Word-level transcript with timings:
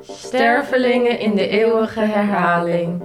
Stervelingen 0.00 1.18
in 1.18 1.34
de 1.34 1.48
eeuwige 1.48 2.00
herhaling. 2.00 3.02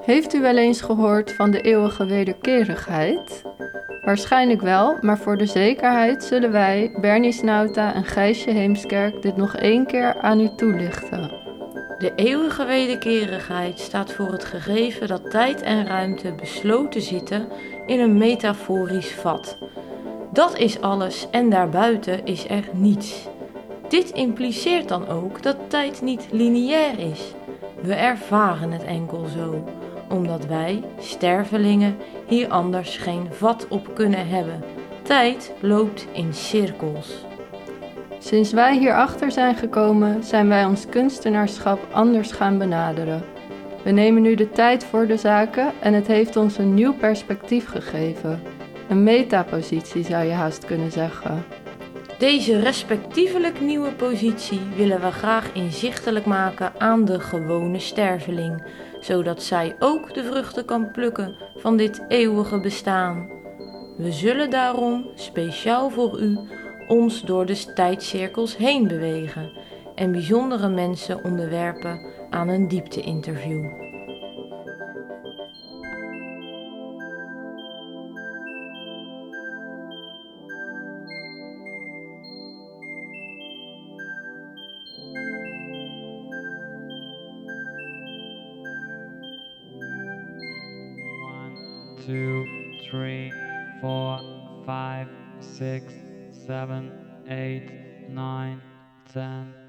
Heeft 0.00 0.34
u 0.34 0.40
wel 0.40 0.56
eens 0.56 0.80
gehoord 0.80 1.32
van 1.32 1.50
de 1.50 1.60
eeuwige 1.60 2.06
wederkerigheid? 2.06 3.42
Waarschijnlijk 4.04 4.60
wel, 4.60 4.98
maar 5.00 5.18
voor 5.18 5.36
de 5.36 5.46
zekerheid 5.46 6.24
zullen 6.24 6.52
wij, 6.52 6.96
Bernie 7.00 7.32
Snauta 7.32 7.94
en 7.94 8.04
Gijsje 8.04 8.50
Heemskerk, 8.50 9.22
dit 9.22 9.36
nog 9.36 9.56
één 9.56 9.86
keer 9.86 10.20
aan 10.20 10.40
u 10.40 10.48
toelichten. 10.56 11.30
De 11.98 12.12
eeuwige 12.16 12.64
wederkerigheid 12.64 13.78
staat 13.78 14.12
voor 14.12 14.32
het 14.32 14.44
gegeven 14.44 15.08
dat 15.08 15.30
tijd 15.30 15.62
en 15.62 15.86
ruimte 15.86 16.32
besloten 16.32 17.02
zitten 17.02 17.48
in 17.86 18.00
een 18.00 18.18
metaforisch 18.18 19.12
vat. 19.12 19.58
Dat 20.36 20.58
is 20.58 20.80
alles 20.80 21.26
en 21.30 21.50
daarbuiten 21.50 22.26
is 22.26 22.48
er 22.48 22.68
niets. 22.72 23.28
Dit 23.88 24.10
impliceert 24.10 24.88
dan 24.88 25.08
ook 25.08 25.42
dat 25.42 25.56
tijd 25.68 26.02
niet 26.02 26.28
lineair 26.30 26.98
is. 26.98 27.34
We 27.82 27.94
ervaren 27.94 28.70
het 28.70 28.84
enkel 28.84 29.24
zo, 29.24 29.64
omdat 30.08 30.46
wij, 30.46 30.82
stervelingen, 30.98 31.96
hier 32.26 32.48
anders 32.48 32.96
geen 32.96 33.28
vat 33.30 33.66
op 33.68 33.94
kunnen 33.94 34.28
hebben. 34.28 34.64
Tijd 35.02 35.52
loopt 35.60 36.06
in 36.12 36.34
cirkels. 36.34 37.24
Sinds 38.18 38.52
wij 38.52 38.78
hierachter 38.78 39.32
zijn 39.32 39.54
gekomen, 39.54 40.24
zijn 40.24 40.48
wij 40.48 40.64
ons 40.64 40.86
kunstenaarschap 40.86 41.78
anders 41.92 42.32
gaan 42.32 42.58
benaderen. 42.58 43.24
We 43.84 43.90
nemen 43.90 44.22
nu 44.22 44.34
de 44.34 44.50
tijd 44.50 44.84
voor 44.84 45.06
de 45.06 45.16
zaken 45.16 45.72
en 45.80 45.94
het 45.94 46.06
heeft 46.06 46.36
ons 46.36 46.58
een 46.58 46.74
nieuw 46.74 46.94
perspectief 46.94 47.66
gegeven. 47.66 48.55
Een 48.88 49.02
metapositie 49.02 50.04
zou 50.04 50.24
je 50.24 50.32
haast 50.32 50.64
kunnen 50.64 50.92
zeggen. 50.92 51.44
Deze 52.18 52.60
respectievelijk 52.60 53.60
nieuwe 53.60 53.92
positie 53.92 54.60
willen 54.76 55.00
we 55.00 55.10
graag 55.10 55.52
inzichtelijk 55.52 56.24
maken 56.24 56.72
aan 56.78 57.04
de 57.04 57.20
gewone 57.20 57.78
sterveling, 57.78 58.66
zodat 59.00 59.42
zij 59.42 59.76
ook 59.78 60.14
de 60.14 60.24
vruchten 60.24 60.64
kan 60.64 60.90
plukken 60.90 61.36
van 61.56 61.76
dit 61.76 62.04
eeuwige 62.08 62.60
bestaan. 62.60 63.28
We 63.96 64.12
zullen 64.12 64.50
daarom, 64.50 65.06
speciaal 65.14 65.90
voor 65.90 66.20
u, 66.20 66.38
ons 66.88 67.22
door 67.22 67.46
de 67.46 67.72
tijdcirkels 67.74 68.56
heen 68.56 68.88
bewegen 68.88 69.50
en 69.94 70.12
bijzondere 70.12 70.68
mensen 70.68 71.24
onderwerpen 71.24 72.00
aan 72.30 72.48
een 72.48 72.68
diepte-interview. 72.68 73.85
Two, 92.06 92.46
three, 92.88 93.32
four, 93.80 94.20
five, 94.64 95.08
six, 95.40 95.92
seven, 96.46 96.92
eight, 97.28 98.08
nine, 98.08 98.62
ten. 99.12 99.65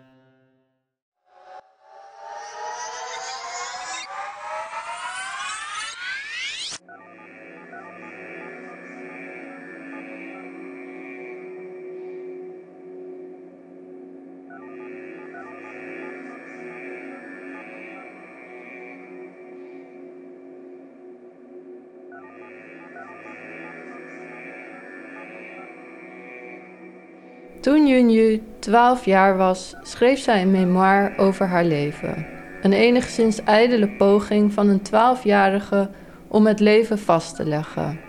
Toen 27.67 27.87
Junju 27.87 28.41
12 28.59 29.05
jaar 29.05 29.37
was, 29.37 29.75
schreef 29.81 30.19
zij 30.19 30.41
een 30.41 30.51
memoir 30.51 31.17
over 31.17 31.45
haar 31.47 31.65
leven. 31.65 32.25
Een 32.61 32.73
enigszins 32.73 33.43
ijdele 33.43 33.89
poging 33.89 34.53
van 34.53 34.67
een 34.67 34.81
12-jarige 34.81 35.89
om 36.27 36.45
het 36.45 36.59
leven 36.59 36.99
vast 36.99 37.35
te 37.35 37.45
leggen. 37.45 37.99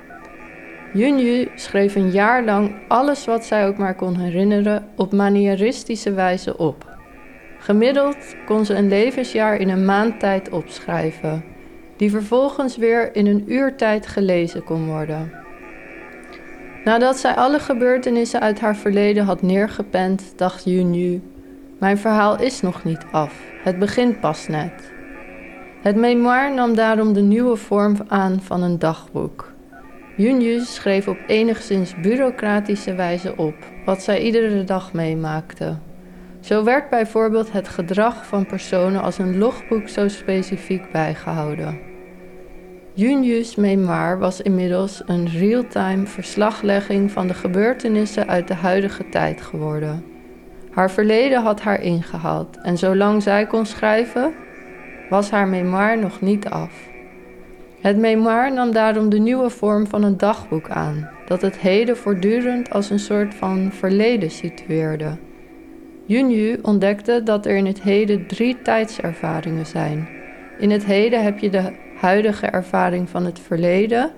Junju 0.92 1.48
schreef 1.54 1.94
een 1.94 2.10
jaar 2.10 2.44
lang 2.44 2.74
alles 2.88 3.24
wat 3.24 3.44
zij 3.44 3.66
ook 3.66 3.76
maar 3.76 3.94
kon 3.94 4.16
herinneren 4.16 4.88
op 4.96 5.12
manieristische 5.12 6.12
wijze 6.12 6.56
op. 6.56 6.96
Gemiddeld 7.58 8.34
kon 8.46 8.64
ze 8.64 8.74
een 8.74 8.88
levensjaar 8.88 9.56
in 9.56 9.68
een 9.68 9.84
maand 9.84 10.20
tijd 10.20 10.50
opschrijven, 10.50 11.44
die 11.96 12.10
vervolgens 12.10 12.76
weer 12.76 13.14
in 13.14 13.26
een 13.26 13.52
uurtijd 13.52 14.06
gelezen 14.06 14.64
kon 14.64 14.86
worden. 14.86 15.46
Nadat 16.88 17.18
zij 17.18 17.34
alle 17.34 17.58
gebeurtenissen 17.58 18.40
uit 18.40 18.60
haar 18.60 18.76
verleden 18.76 19.24
had 19.24 19.42
neergepend, 19.42 20.32
dacht 20.36 20.64
Junju: 20.64 21.22
Mijn 21.78 21.98
verhaal 21.98 22.40
is 22.40 22.60
nog 22.60 22.84
niet 22.84 23.04
af. 23.10 23.34
Het 23.62 23.78
begint 23.78 24.20
pas 24.20 24.46
net. 24.46 24.92
Het 25.82 25.96
memoir 25.96 26.54
nam 26.54 26.74
daarom 26.74 27.12
de 27.12 27.20
nieuwe 27.20 27.56
vorm 27.56 27.96
aan 28.06 28.40
van 28.42 28.62
een 28.62 28.78
dagboek. 28.78 29.52
Junju 30.16 30.60
schreef 30.60 31.08
op 31.08 31.18
enigszins 31.26 31.94
bureaucratische 32.00 32.94
wijze 32.94 33.36
op 33.36 33.54
wat 33.84 34.02
zij 34.02 34.20
iedere 34.22 34.64
dag 34.64 34.92
meemaakte. 34.92 35.76
Zo 36.40 36.64
werd 36.64 36.90
bijvoorbeeld 36.90 37.52
het 37.52 37.68
gedrag 37.68 38.26
van 38.26 38.46
personen 38.46 39.02
als 39.02 39.18
een 39.18 39.38
logboek 39.38 39.88
zo 39.88 40.08
specifiek 40.08 40.92
bijgehouden. 40.92 41.87
Junius 42.98 43.54
memoir 43.54 44.18
was 44.18 44.40
inmiddels 44.40 45.02
een 45.06 45.28
real-time 45.28 46.06
verslaglegging 46.06 47.10
van 47.10 47.26
de 47.26 47.34
gebeurtenissen 47.34 48.28
uit 48.28 48.48
de 48.48 48.54
huidige 48.54 49.08
tijd 49.08 49.40
geworden. 49.40 50.04
Haar 50.70 50.90
verleden 50.90 51.42
had 51.42 51.60
haar 51.60 51.82
ingehaald 51.82 52.58
en 52.62 52.78
zolang 52.78 53.22
zij 53.22 53.46
kon 53.46 53.66
schrijven, 53.66 54.32
was 55.08 55.30
haar 55.30 55.48
memoir 55.48 55.98
nog 55.98 56.20
niet 56.20 56.48
af. 56.48 56.88
Het 57.80 57.96
memoir 57.96 58.52
nam 58.52 58.72
daarom 58.72 59.08
de 59.08 59.18
nieuwe 59.18 59.50
vorm 59.50 59.86
van 59.86 60.02
een 60.02 60.16
dagboek 60.16 60.68
aan, 60.68 61.08
dat 61.26 61.42
het 61.42 61.58
heden 61.58 61.96
voortdurend 61.96 62.70
als 62.70 62.90
een 62.90 62.98
soort 62.98 63.34
van 63.34 63.72
verleden 63.72 64.30
situeerde. 64.30 65.16
Junju 66.06 66.58
ontdekte 66.62 67.20
dat 67.24 67.46
er 67.46 67.56
in 67.56 67.66
het 67.66 67.82
heden 67.82 68.26
drie 68.26 68.62
tijdservaringen 68.62 69.66
zijn. 69.66 70.08
In 70.58 70.70
het 70.70 70.84
heden 70.84 71.22
heb 71.22 71.38
je 71.38 71.50
de 71.50 71.86
huidige 72.00 72.46
ervaring 72.46 73.10
van 73.10 73.24
het 73.24 73.40
verleden, 73.40 74.10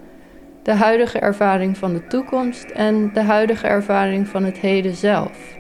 de 0.62 0.72
huidige 0.72 1.18
ervaring 1.18 1.76
van 1.76 1.92
de 1.92 2.06
toekomst 2.06 2.64
en 2.64 3.10
de 3.12 3.20
huidige 3.20 3.66
ervaring 3.66 4.28
van 4.28 4.44
het 4.44 4.58
heden 4.58 4.94
zelf. 4.94 5.56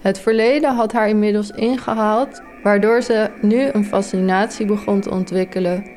Het 0.00 0.18
verleden 0.18 0.74
had 0.74 0.92
haar 0.92 1.08
inmiddels 1.08 1.50
ingehaald, 1.50 2.42
waardoor 2.62 3.02
ze 3.02 3.30
nu 3.40 3.68
een 3.72 3.84
fascinatie 3.84 4.66
begon 4.66 5.00
te 5.00 5.10
ontwikkelen 5.10 5.90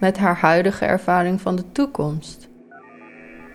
met 0.00 0.18
haar 0.18 0.36
huidige 0.36 0.84
ervaring 0.84 1.40
van 1.40 1.56
de 1.56 1.72
toekomst. 1.72 2.48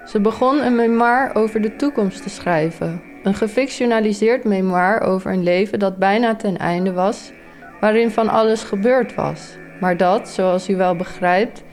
Ze 0.06 0.22
begon 0.22 0.64
een 0.64 0.76
memoir 0.76 1.36
over 1.36 1.62
de 1.62 1.76
toekomst 1.76 2.24
te 2.24 2.30
schrijven, 2.30 3.02
een 3.24 3.36
gefictionaliseerd 3.36 4.44
memoir 4.44 5.02
over 5.02 5.32
een 5.32 5.44
leven 5.44 5.80
dat 5.80 5.98
bijna 5.98 6.36
ten 6.36 6.58
einde 6.58 6.94
was, 6.94 7.32
waarin 7.80 8.12
van 8.12 8.30
alles 8.30 8.64
gebeurd 8.64 9.16
was 9.16 9.58
maar 9.80 9.98
dat, 9.98 10.30
zoals 10.30 10.70
u 10.70 10.76
wel 10.76 10.96
begrijpt, 10.96 11.64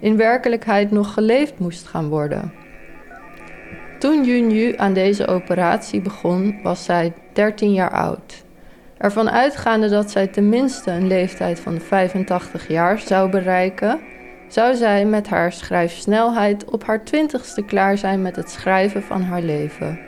in 0.00 0.16
werkelijkheid 0.16 0.90
nog 0.90 1.12
geleefd 1.12 1.58
moest 1.58 1.86
gaan 1.86 2.08
worden. 2.08 2.52
Toen 3.98 4.24
Junju 4.24 4.74
aan 4.76 4.92
deze 4.92 5.26
operatie 5.26 6.00
begon, 6.00 6.58
was 6.62 6.84
zij 6.84 7.12
13 7.32 7.72
jaar 7.72 7.90
oud. 7.90 8.44
Ervan 8.98 9.30
uitgaande 9.30 9.88
dat 9.88 10.10
zij 10.10 10.26
tenminste 10.26 10.90
een 10.90 11.06
leeftijd 11.06 11.60
van 11.60 11.80
85 11.80 12.68
jaar 12.68 12.98
zou 12.98 13.30
bereiken, 13.30 14.00
zou 14.48 14.74
zij 14.74 15.04
met 15.04 15.28
haar 15.28 15.52
schrijfsnelheid 15.52 16.64
op 16.64 16.84
haar 16.84 17.04
twintigste 17.04 17.62
klaar 17.62 17.98
zijn 17.98 18.22
met 18.22 18.36
het 18.36 18.50
schrijven 18.50 19.02
van 19.02 19.22
haar 19.22 19.42
leven. 19.42 19.98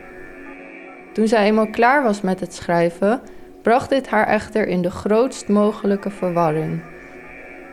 Toen 1.13 1.29
zij 1.29 1.45
eenmaal 1.45 1.71
klaar 1.71 2.03
was 2.03 2.21
met 2.21 2.41
het 2.41 2.55
schrijven, 2.55 3.21
bracht 3.63 3.91
dit 3.91 4.09
haar 4.09 4.27
echter 4.27 4.67
in 4.67 4.83
de 4.83 4.91
grootst 4.91 5.49
mogelijke 5.49 6.11
verwarring. 6.11 6.83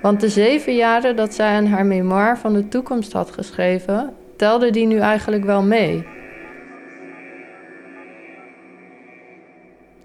Want 0.05 0.19
de 0.19 0.29
zeven 0.29 0.75
jaren 0.75 1.15
dat 1.15 1.33
zij 1.33 1.55
aan 1.55 1.65
haar 1.65 1.85
memoir 1.85 2.37
van 2.37 2.53
de 2.53 2.67
toekomst 2.67 3.11
had 3.13 3.31
geschreven, 3.31 4.15
telde 4.37 4.69
die 4.69 4.85
nu 4.85 4.99
eigenlijk 4.99 5.43
wel 5.43 5.63
mee. 5.63 6.07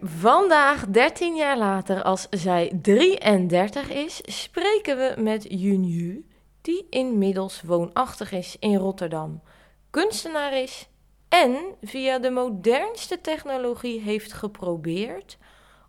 Vandaag, 0.03 0.87
13 0.87 1.35
jaar 1.35 1.59
later, 1.59 2.03
als 2.03 2.27
zij 2.31 2.79
33 2.83 3.91
is, 3.91 4.21
spreken 4.25 4.97
we 4.97 5.23
met 5.23 5.47
Junju, 5.49 6.27
die 6.61 6.87
inmiddels 6.91 7.63
woonachtig 7.63 8.33
is 8.33 8.57
in 8.59 8.77
Rotterdam, 8.77 9.43
kunstenaar 9.91 10.59
is 10.59 10.89
en 11.29 11.57
via 11.83 12.19
de 12.19 12.31
modernste 12.31 13.21
technologie 13.21 14.01
heeft 14.01 14.33
geprobeerd 14.33 15.39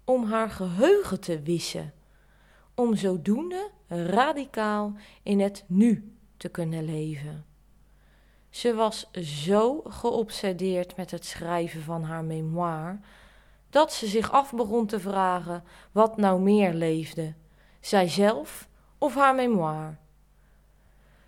om 0.06 0.26
haar 0.26 0.50
geheugen 0.50 1.20
te 1.20 1.42
wissen, 1.42 1.94
om 2.76 2.96
zodoende 2.96 3.70
radicaal 3.88 4.94
in 5.24 5.40
het 5.40 5.64
nu 5.68 6.16
te 6.38 6.50
kunnen 6.50 6.84
leven. 6.84 7.46
Ze 8.50 8.74
was 8.74 9.12
zo 9.12 9.82
geobsedeerd 9.88 10.96
met 10.96 11.12
het 11.12 11.26
schrijven 11.26 11.82
van 11.82 12.04
haar 12.04 12.24
memoire 12.24 13.00
dat 13.70 13.94
ze 13.94 14.08
zich 14.08 14.32
af 14.32 14.54
begon 14.54 14.86
te 14.86 15.00
vragen 15.00 15.64
wat 15.92 16.18
nou 16.18 16.42
meer 16.42 16.74
leefde, 16.74 17.34
zijzelf 17.80 18.68
of 18.98 19.16
haar 19.16 19.36
memoire. 19.36 19.96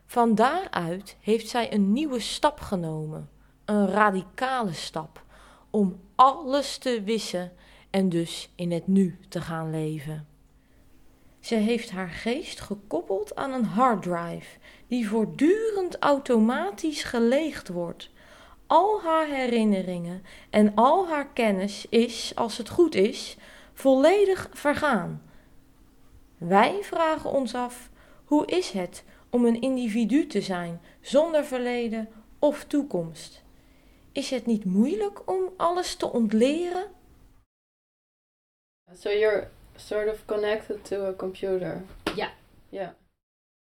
Van 0.05 0.35
daaruit 0.35 1.17
heeft 1.19 1.49
zij 1.49 1.73
een 1.73 1.93
nieuwe 1.93 2.19
stap 2.19 2.59
genomen, 2.59 3.29
een 3.65 3.87
radicale 3.87 4.73
stap, 4.73 5.23
om 5.69 5.99
alles 6.15 6.77
te 6.77 7.01
wissen 7.03 7.51
en 7.89 8.09
dus 8.09 8.49
in 8.55 8.71
het 8.71 8.87
nu 8.87 9.19
te 9.29 9.41
gaan 9.41 9.69
leven. 9.69 10.27
Ze 11.43 11.55
heeft 11.55 11.91
haar 11.91 12.09
geest 12.09 12.59
gekoppeld 12.59 13.35
aan 13.35 13.53
een 13.53 13.65
harddrive 13.65 14.57
die 14.87 15.07
voortdurend 15.07 15.97
automatisch 15.99 17.03
geleegd 17.03 17.67
wordt. 17.67 18.09
Al 18.67 19.01
haar 19.01 19.27
herinneringen 19.27 20.23
en 20.49 20.75
al 20.75 21.07
haar 21.07 21.27
kennis 21.27 21.85
is, 21.89 22.31
als 22.35 22.57
het 22.57 22.69
goed 22.69 22.95
is, 22.95 23.37
volledig 23.73 24.49
vergaan. 24.51 25.31
Wij 26.37 26.79
vragen 26.81 27.29
ons 27.29 27.55
af: 27.55 27.89
hoe 28.25 28.45
is 28.45 28.71
het 28.71 29.03
om 29.29 29.45
een 29.45 29.61
individu 29.61 30.27
te 30.27 30.41
zijn 30.41 30.81
zonder 31.01 31.45
verleden 31.45 32.09
of 32.39 32.63
toekomst? 32.63 33.43
Is 34.11 34.29
het 34.29 34.45
niet 34.45 34.65
moeilijk 34.65 35.29
om 35.31 35.53
alles 35.57 35.95
te 35.95 36.11
ontleren? 36.11 36.91
So 38.93 39.09
you're 39.09 39.49
sort 39.77 40.07
of 40.07 40.25
connected 40.27 40.83
to 40.85 41.05
a 41.05 41.13
computer. 41.13 41.83
Yeah. 42.15 42.29
Yeah. 42.71 42.91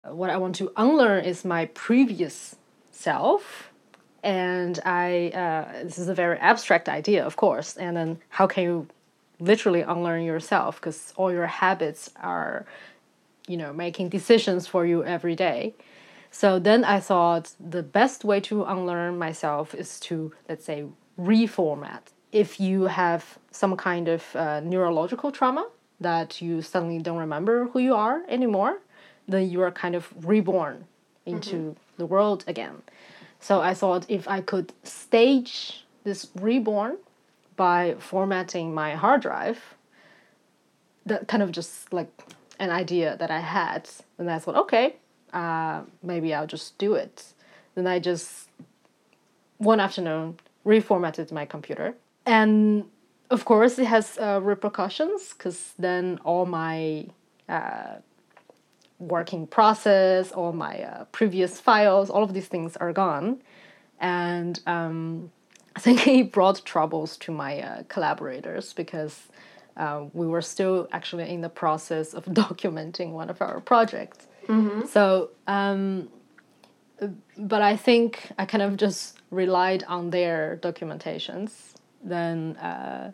What 0.07 0.31
I 0.31 0.37
want 0.37 0.55
to 0.57 0.71
unlearn 0.77 1.25
is 1.25 1.45
my 1.45 1.67
previous 1.67 2.57
self. 2.91 3.71
And 4.23 4.81
I, 4.85 5.31
uh, 5.31 5.85
this 5.85 5.99
is 5.99 6.09
a 6.09 6.15
very 6.15 6.39
abstract 6.39 6.89
idea, 6.89 7.25
of 7.25 7.37
course. 7.37 7.77
And 7.77 7.97
then 7.97 8.19
how 8.31 8.47
can 8.47 8.65
you 8.65 8.89
literally 9.41 9.83
unlearn 9.83 10.25
yourself? 10.25 10.77
Because 10.77 11.13
all 11.17 11.33
your 11.33 11.47
habits 11.47 12.11
are, 12.23 12.67
you 13.47 13.57
know, 13.57 13.73
making 13.73 14.09
decisions 14.09 14.67
for 14.67 14.87
you 14.87 15.05
every 15.05 15.37
day. 15.37 15.75
So 16.31 16.59
then 16.59 16.85
I 16.85 17.01
thought 17.01 17.53
the 17.61 17.83
best 17.83 18.25
way 18.25 18.41
to 18.41 18.65
unlearn 18.65 19.19
myself 19.19 19.75
is 19.75 20.01
to, 20.01 20.33
let's 20.49 20.65
say, 20.65 20.85
reformat. 21.19 22.01
If 22.33 22.59
you 22.59 22.85
have 22.85 23.39
some 23.51 23.77
kind 23.77 24.09
of 24.09 24.35
uh, 24.35 24.61
neurological 24.61 25.31
trauma 25.31 25.69
that 26.01 26.41
you 26.43 26.63
suddenly 26.63 26.99
don't 26.99 27.19
remember 27.19 27.67
who 27.69 27.79
you 27.79 27.95
are 27.95 28.23
anymore, 28.29 28.79
then 29.29 29.49
you 29.51 29.63
are 29.63 29.71
kind 29.71 29.95
of 29.95 30.13
reborn 30.25 30.85
into 31.25 31.57
mm-hmm. 31.57 31.81
the 31.97 32.07
world 32.07 32.45
again. 32.47 32.83
So 33.41 33.61
I 33.61 33.75
thought 33.75 34.07
if 34.09 34.27
I 34.29 34.41
could 34.41 34.73
stage 34.83 35.85
this 36.05 36.29
reborn 36.35 36.97
by 37.57 37.97
formatting 37.99 38.75
my 38.75 38.95
hard 38.95 39.23
drive, 39.23 39.75
that 41.07 41.29
kind 41.29 41.43
of 41.43 41.53
just 41.53 41.93
like 41.93 42.09
an 42.59 42.71
idea 42.71 43.17
that 43.19 43.31
I 43.31 43.41
had, 43.41 43.89
and 44.19 44.31
I 44.31 44.39
thought, 44.39 44.57
okay, 44.57 44.97
uh, 45.33 45.83
maybe 46.03 46.33
I'll 46.33 46.47
just 46.47 46.79
do 46.79 46.95
it. 46.95 47.33
Then 47.75 47.87
I 47.87 47.99
just 47.99 48.49
one 49.59 49.81
afternoon 49.81 50.39
reformatted 50.65 51.33
my 51.33 51.45
computer, 51.45 51.95
and 52.25 52.85
of 53.35 53.45
course 53.45 53.79
it 53.79 53.87
has 53.87 54.19
uh, 54.19 54.41
repercussions 54.43 55.35
because 55.35 55.75
then 55.79 56.19
all 56.25 56.47
my 56.47 57.07
uh, 57.49 57.97
working 58.99 59.47
process, 59.47 60.33
all 60.33 60.53
my 60.53 60.77
uh, 60.83 61.05
previous 61.19 61.61
files, 61.61 62.09
all 62.11 62.23
of 62.23 62.33
these 62.33 62.49
things 62.49 62.77
are 62.77 62.93
gone, 62.93 63.43
and 64.01 64.61
um, 64.67 65.31
I 65.77 65.81
think 65.81 66.07
it 66.21 66.33
brought 66.33 66.65
troubles 66.65 67.17
to 67.19 67.33
my 67.33 67.61
uh, 67.61 67.83
collaborators 67.89 68.73
because. 68.73 69.17
Uh, 69.77 70.05
we 70.13 70.29
were 70.29 70.41
still 70.41 70.87
actually 70.93 71.29
in 71.29 71.41
the 71.41 71.49
process 71.49 72.15
of 72.15 72.25
documenting 72.45 73.11
one 73.11 73.29
of 73.29 73.43
our 73.43 73.59
projects. 73.59 74.29
Mm-hmm. 74.47 74.87
So, 74.87 75.31
um, 75.49 76.09
but 77.37 77.61
I 77.61 77.77
think 77.77 78.31
I 78.39 78.45
kind 78.47 78.63
of 78.63 78.77
just 78.77 79.19
relied 79.31 79.83
on 79.85 80.11
their 80.11 80.61
documentations. 80.63 81.51
Then, 82.05 82.57
uh, 82.59 83.11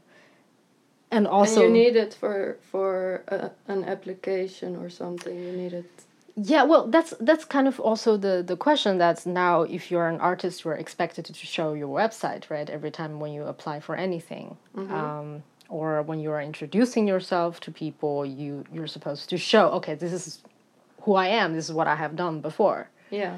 and 1.10 1.26
also 1.26 1.64
and 1.64 1.76
you 1.76 1.82
need 1.82 1.96
it 1.96 2.14
for 2.14 2.56
for 2.70 3.22
a, 3.28 3.50
an 3.68 3.84
application 3.84 4.76
or 4.76 4.90
something. 4.90 5.34
You 5.34 5.52
need 5.52 5.72
it. 5.72 5.90
Yeah, 6.36 6.62
well, 6.62 6.86
that's 6.86 7.12
that's 7.20 7.44
kind 7.44 7.68
of 7.68 7.80
also 7.80 8.16
the 8.16 8.42
the 8.46 8.56
question. 8.56 8.98
That's 8.98 9.26
now 9.26 9.62
if 9.62 9.90
you're 9.90 10.08
an 10.08 10.20
artist, 10.20 10.64
you're 10.64 10.74
expected 10.74 11.24
to 11.24 11.34
show 11.34 11.74
your 11.74 11.88
website, 11.88 12.48
right? 12.50 12.68
Every 12.70 12.90
time 12.90 13.20
when 13.20 13.32
you 13.32 13.44
apply 13.44 13.80
for 13.80 13.96
anything. 13.96 14.56
Mm-hmm. 14.76 14.94
Um, 14.94 15.42
or 15.68 16.02
when 16.02 16.18
you 16.18 16.32
are 16.32 16.42
introducing 16.42 17.06
yourself 17.06 17.60
to 17.60 17.70
people, 17.70 18.26
you 18.26 18.64
you're 18.72 18.88
supposed 18.88 19.30
to 19.30 19.38
show, 19.38 19.68
okay, 19.70 19.94
this 19.94 20.12
is 20.12 20.42
who 21.02 21.14
I 21.14 21.28
am. 21.28 21.54
This 21.54 21.68
is 21.68 21.72
what 21.72 21.86
I 21.86 21.94
have 21.94 22.16
done 22.16 22.40
before. 22.40 22.88
Yeah. 23.10 23.36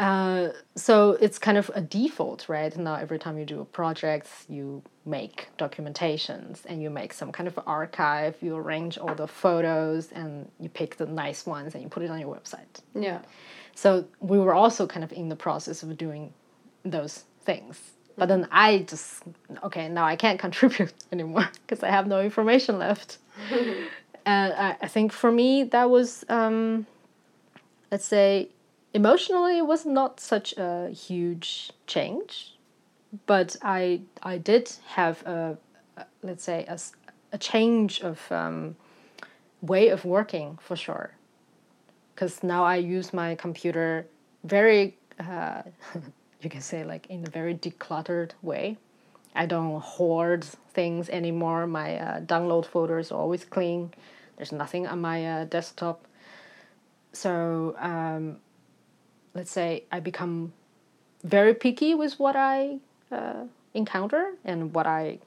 Uh, 0.00 0.48
so 0.76 1.12
it's 1.20 1.38
kind 1.38 1.58
of 1.58 1.70
a 1.74 1.80
default, 1.82 2.48
right? 2.48 2.74
Now 2.74 2.94
every 2.94 3.18
time 3.18 3.38
you 3.38 3.44
do 3.44 3.60
a 3.60 3.66
project, 3.66 4.28
you 4.48 4.82
make 5.04 5.48
documentations 5.58 6.64
and 6.64 6.82
you 6.82 6.88
make 6.88 7.12
some 7.12 7.30
kind 7.30 7.46
of 7.46 7.58
archive. 7.66 8.34
You 8.40 8.56
arrange 8.56 8.96
all 8.96 9.14
the 9.14 9.28
photos 9.28 10.10
and 10.12 10.50
you 10.58 10.70
pick 10.70 10.96
the 10.96 11.04
nice 11.04 11.44
ones 11.44 11.74
and 11.74 11.82
you 11.82 11.90
put 11.90 12.02
it 12.02 12.10
on 12.10 12.18
your 12.18 12.34
website. 12.34 12.80
Yeah. 12.94 13.20
So 13.74 14.06
we 14.20 14.38
were 14.38 14.54
also 14.54 14.86
kind 14.86 15.04
of 15.04 15.12
in 15.12 15.28
the 15.28 15.36
process 15.36 15.82
of 15.82 15.98
doing 15.98 16.32
those 16.82 17.24
things. 17.42 17.78
But 18.16 18.28
then 18.28 18.48
I 18.50 18.78
just 18.78 19.22
okay 19.64 19.86
now 19.90 20.04
I 20.06 20.16
can't 20.16 20.38
contribute 20.46 20.94
anymore 21.12 21.50
because 21.66 21.82
I 21.82 21.90
have 21.90 22.06
no 22.06 22.22
information 22.22 22.78
left. 22.78 23.18
and 24.24 24.52
I, 24.54 24.76
I 24.80 24.88
think 24.88 25.12
for 25.12 25.30
me 25.30 25.64
that 25.64 25.90
was 25.90 26.24
um, 26.30 26.86
let's 27.90 28.06
say 28.06 28.48
emotionally 28.92 29.58
it 29.58 29.66
was 29.66 29.86
not 29.86 30.20
such 30.20 30.52
a 30.56 30.90
huge 30.90 31.70
change 31.86 32.56
but 33.26 33.56
i 33.62 34.00
i 34.22 34.38
did 34.38 34.72
have 34.86 35.22
a, 35.26 35.56
a 35.96 36.04
let's 36.22 36.44
say 36.44 36.64
a, 36.68 36.78
a 37.32 37.38
change 37.38 38.00
of 38.00 38.20
um, 38.30 38.76
way 39.62 39.88
of 39.88 40.04
working 40.04 40.58
for 40.60 40.76
sure. 40.76 41.12
Because 42.14 42.42
now 42.42 42.64
i 42.64 42.76
use 42.76 43.12
my 43.12 43.34
computer 43.34 44.06
very 44.44 44.96
uh, 45.18 45.62
you 46.40 46.50
can 46.50 46.60
say 46.60 46.84
like 46.84 47.06
in 47.08 47.26
a 47.26 47.30
very 47.30 47.54
decluttered 47.54 48.32
way. 48.42 48.78
I 49.34 49.46
don't 49.46 49.80
hoard 49.80 50.44
things 50.72 51.08
anymore. 51.08 51.66
My 51.66 51.98
uh, 51.98 52.20
download 52.20 52.66
folders 52.66 53.12
are 53.12 53.20
always 53.20 53.44
clean. 53.44 53.92
There's 54.36 54.50
nothing 54.50 54.88
on 54.88 55.00
my 55.00 55.24
uh, 55.24 55.44
desktop. 55.44 56.04
So 57.12 57.76
um, 57.78 58.38
let's 59.34 59.50
say 59.50 59.84
I 59.92 60.00
become 60.00 60.52
very 61.22 61.54
picky 61.54 61.94
with 61.94 62.18
what 62.18 62.36
I 62.36 62.78
uh, 63.12 63.44
encounter 63.74 64.32
and 64.44 64.74
what 64.74 64.86
I 64.86 65.18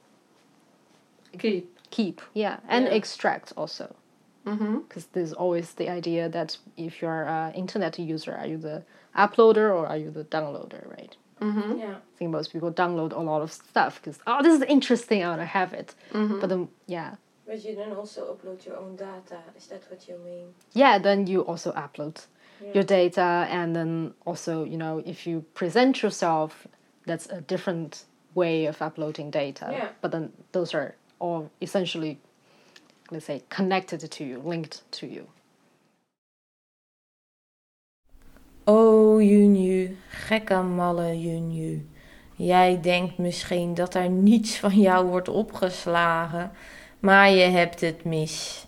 keep. 1.38 1.70
Keep, 1.90 2.22
yeah, 2.32 2.58
and 2.68 2.86
yeah. 2.86 2.90
extract 2.90 3.52
also. 3.56 3.94
Because 4.42 4.58
mm-hmm. 4.58 4.98
there's 5.12 5.32
always 5.32 5.74
the 5.74 5.88
idea 5.88 6.28
that 6.28 6.58
if 6.76 7.00
you're 7.00 7.24
an 7.24 7.54
internet 7.54 7.98
user, 7.98 8.34
are 8.34 8.46
you 8.46 8.58
the 8.58 8.82
uploader 9.16 9.72
or 9.72 9.86
are 9.86 9.96
you 9.96 10.10
the 10.10 10.24
downloader, 10.24 10.90
right? 10.90 11.16
Mm-hmm. 11.40 11.78
Yeah. 11.78 11.94
I 11.94 12.18
think 12.18 12.30
most 12.30 12.52
people 12.52 12.72
download 12.72 13.12
a 13.12 13.20
lot 13.20 13.42
of 13.42 13.52
stuff 13.52 14.00
because 14.00 14.18
oh, 14.26 14.42
this 14.42 14.54
is 14.54 14.62
interesting. 14.62 15.24
I 15.24 15.28
want 15.28 15.40
to 15.40 15.46
have 15.46 15.72
it. 15.72 15.94
Mm-hmm. 16.12 16.40
But 16.40 16.48
then, 16.48 16.68
yeah. 16.86 17.14
But 17.46 17.64
you 17.64 17.74
then 17.74 17.92
also 17.92 18.34
upload 18.34 18.66
your 18.66 18.76
own 18.76 18.96
data. 18.96 19.38
Is 19.56 19.66
that 19.66 19.82
what 19.90 20.08
you 20.08 20.18
mean? 20.24 20.46
Yeah. 20.72 20.98
Then 20.98 21.26
you 21.26 21.42
also 21.42 21.72
upload 21.72 22.26
your 22.72 22.84
data 22.84 23.46
and 23.50 23.74
then 23.74 24.14
also 24.24 24.64
you 24.64 24.76
know 24.76 25.02
if 25.04 25.26
you 25.26 25.44
present 25.54 26.02
yourself 26.02 26.66
that's 27.06 27.26
a 27.30 27.40
different 27.40 28.04
way 28.34 28.66
of 28.66 28.80
uploading 28.80 29.30
data 29.30 29.68
yeah. 29.70 29.88
but 30.00 30.10
then 30.10 30.32
those 30.52 30.74
are 30.74 30.94
all 31.18 31.50
essentially 31.60 32.18
let's 33.10 33.26
say 33.26 33.42
connected 33.48 34.00
to 34.10 34.24
you 34.24 34.38
linked 34.44 34.82
to 34.90 35.06
you 35.06 35.26
Oh 38.66 39.20
June 39.20 39.56
Ju, 39.56 39.96
gekke 40.28 40.62
malle 40.62 41.20
June 41.20 41.52
Ju. 41.54 41.86
Jij 42.36 42.80
denkt 42.80 43.18
misschien 43.18 43.74
dat 43.74 43.94
er 43.94 44.08
niets 44.08 44.58
van 44.58 44.80
jou 44.80 45.06
wordt 45.06 45.28
opgeslagen, 45.28 46.52
maar 46.98 47.30
je 47.30 47.44
hebt 47.44 47.80
het 47.80 48.04
mis. 48.04 48.66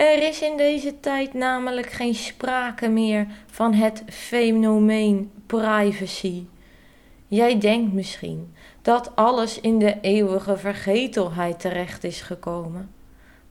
Er 0.00 0.22
is 0.22 0.42
in 0.42 0.56
deze 0.56 1.00
tijd 1.00 1.34
namelijk 1.34 1.90
geen 1.90 2.14
sprake 2.14 2.88
meer 2.88 3.26
van 3.46 3.74
het 3.74 4.02
fenomeen 4.08 5.32
privacy. 5.46 6.44
Jij 7.26 7.58
denkt 7.58 7.92
misschien 7.92 8.54
dat 8.82 9.16
alles 9.16 9.60
in 9.60 9.78
de 9.78 10.00
eeuwige 10.00 10.56
vergetelheid 10.56 11.60
terecht 11.60 12.04
is 12.04 12.20
gekomen, 12.20 12.90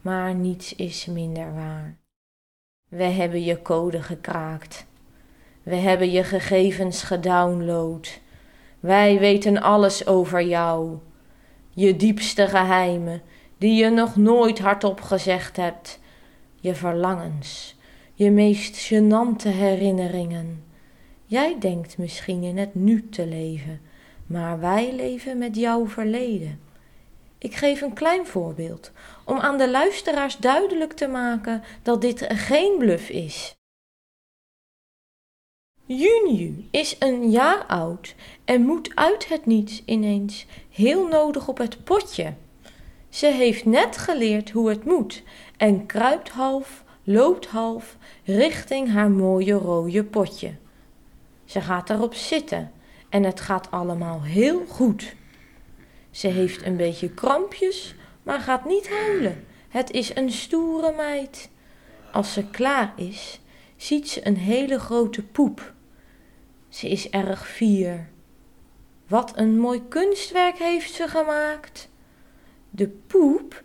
maar 0.01 0.35
niets 0.35 0.75
is 0.75 1.05
minder 1.05 1.53
waar. 1.53 1.97
We 2.87 3.03
hebben 3.03 3.43
je 3.43 3.61
code 3.61 4.01
gekraakt. 4.01 4.85
We 5.63 5.75
hebben 5.75 6.11
je 6.11 6.23
gegevens 6.23 7.03
gedownload. 7.03 8.19
Wij 8.79 9.19
weten 9.19 9.61
alles 9.61 10.07
over 10.07 10.41
jou. 10.41 10.97
Je 11.69 11.95
diepste 11.95 12.47
geheimen, 12.47 13.21
die 13.57 13.83
je 13.83 13.89
nog 13.89 14.15
nooit 14.15 14.59
hardop 14.59 15.01
gezegd 15.01 15.57
hebt. 15.57 15.99
Je 16.61 16.75
verlangens, 16.75 17.75
je 18.13 18.31
meest 18.31 18.77
gênante 18.77 19.47
herinneringen. 19.47 20.63
Jij 21.25 21.59
denkt 21.59 21.97
misschien 21.97 22.43
in 22.43 22.57
het 22.57 22.75
nu 22.75 23.09
te 23.09 23.27
leven, 23.27 23.81
maar 24.27 24.59
wij 24.59 24.93
leven 24.95 25.37
met 25.37 25.55
jouw 25.55 25.87
verleden. 25.87 26.59
Ik 27.37 27.55
geef 27.55 27.81
een 27.81 27.93
klein 27.93 28.27
voorbeeld 28.27 28.91
om 29.25 29.37
aan 29.37 29.57
de 29.57 29.69
luisteraars 29.69 30.37
duidelijk 30.37 30.93
te 30.93 31.07
maken 31.07 31.63
dat 31.81 32.01
dit 32.01 32.25
geen 32.29 32.77
bluf 32.77 33.09
is. 33.09 33.57
Junju 35.85 36.67
is 36.71 36.95
een 36.99 37.31
jaar 37.31 37.65
oud 37.65 38.15
en 38.45 38.61
moet 38.61 38.95
uit 38.95 39.27
het 39.27 39.45
niets 39.45 39.81
ineens 39.85 40.45
heel 40.69 41.07
nodig 41.07 41.47
op 41.47 41.57
het 41.57 41.83
potje. 41.83 42.33
Ze 43.09 43.27
heeft 43.27 43.65
net 43.65 43.97
geleerd 43.97 44.49
hoe 44.49 44.69
het 44.69 44.85
moet 44.85 45.23
en 45.57 45.85
kruipt 45.85 46.29
half, 46.29 46.83
loopt 47.03 47.45
half 47.45 47.97
richting 48.23 48.91
haar 48.91 49.11
mooie 49.11 49.53
rode 49.53 50.03
potje. 50.03 50.53
Ze 51.45 51.61
gaat 51.61 51.89
erop 51.89 52.13
zitten 52.13 52.71
en 53.09 53.23
het 53.23 53.39
gaat 53.39 53.71
allemaal 53.71 54.23
heel 54.23 54.65
goed. 54.67 55.15
Ze 56.11 56.27
heeft 56.27 56.65
een 56.65 56.77
beetje 56.77 57.09
krampjes, 57.09 57.95
maar 58.23 58.39
gaat 58.39 58.65
niet 58.65 58.89
huilen. 58.89 59.45
Het 59.69 59.91
is 59.91 60.15
een 60.15 60.31
stoere 60.31 60.93
meid. 60.95 61.49
Als 62.11 62.33
ze 62.33 62.45
klaar 62.49 62.93
is, 62.95 63.39
ziet 63.75 64.09
ze 64.09 64.27
een 64.27 64.37
hele 64.37 64.79
grote 64.79 65.23
poep. 65.23 65.73
Ze 66.69 66.89
is 66.89 67.09
erg 67.09 67.47
fier. 67.47 68.09
Wat 69.07 69.37
een 69.37 69.59
mooi 69.59 69.87
kunstwerk 69.87 70.57
heeft 70.57 70.93
ze 70.93 71.07
gemaakt. 71.07 71.89
De 72.69 72.87
poep 73.07 73.63